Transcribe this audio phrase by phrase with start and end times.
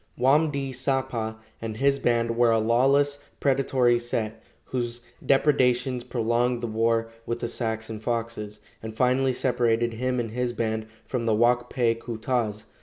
[0.17, 6.65] Wam di sapa and his band were a lawless, predatory set, whose depredations prolonged the
[6.65, 11.35] war with the Sacs and Foxes, and finally separated him and his band from the
[11.35, 12.65] Wak pe ku tas.